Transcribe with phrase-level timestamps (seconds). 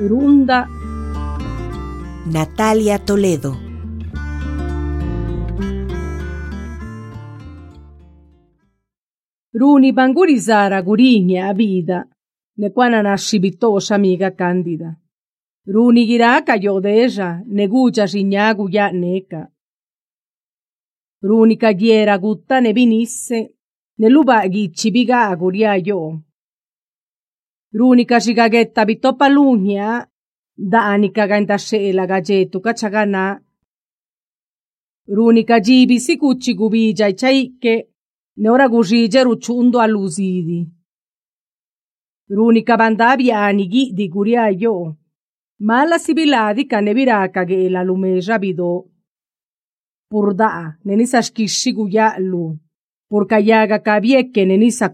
[0.00, 0.68] Runda.
[2.26, 3.56] Natalia Toledo.
[9.50, 12.08] Runi pangurisara gurigna a vida,
[12.58, 14.96] ne quana nasci bitosha amica candida.
[15.66, 19.50] Runi giraka yodeja, negucha signagu ya neca.
[21.22, 23.56] Runi cagliera gutta ne vinisse,
[23.96, 26.27] ne luba ghici biga guria yo.
[27.70, 30.08] runica si gaghetta bitoppa lugna,
[30.54, 33.42] danica gainta scela gagetto cacciagana.
[35.08, 37.92] Runica gibi si cucci gubigia e ciaicche,
[38.34, 40.66] ne ora gugige ruciundo all'usidi.
[42.30, 44.96] Runica bandabia anighi di curiaio,
[45.62, 48.90] ma la sibiladica ne viraca che la lume giabido.
[50.06, 52.56] Purda, ne nisa schisci guiallu,
[53.06, 54.92] purca iaga ne nisa.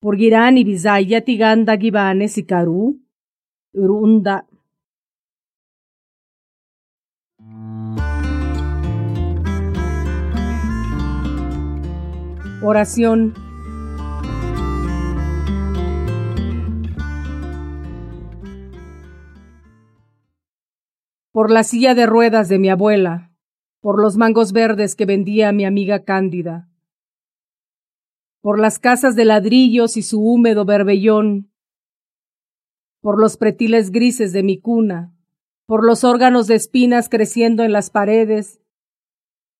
[0.00, 3.00] Purgirani bizaya tiganda gibane sikaru.
[3.74, 4.46] Runda.
[12.62, 13.34] Oración.
[21.32, 23.32] Por la silla de ruedas de mi abuela,
[23.80, 26.68] por los mangos verdes que vendía mi amiga Cándida,
[28.40, 31.50] por las casas de ladrillos y su húmedo berbellón,
[33.00, 35.14] por los pretiles grises de mi cuna,
[35.66, 38.60] por los órganos de espinas creciendo en las paredes,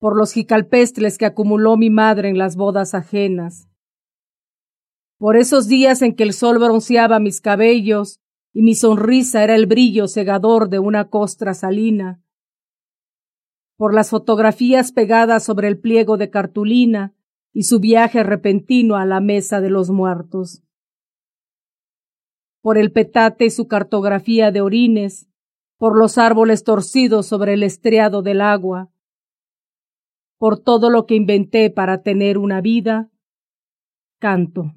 [0.00, 3.68] por los jicalpestres que acumuló mi madre en las bodas ajenas,
[5.18, 8.20] por esos días en que el sol bronceaba mis cabellos
[8.52, 12.20] y mi sonrisa era el brillo cegador de una costra salina,
[13.76, 17.14] por las fotografías pegadas sobre el pliego de cartulina
[17.54, 20.62] y su viaje repentino a la mesa de los muertos,
[22.60, 25.28] por el petate y su cartografía de orines,
[25.78, 28.90] por los árboles torcidos sobre el estriado del agua,
[30.36, 33.10] por todo lo que inventé para tener una vida,
[34.18, 34.74] canto.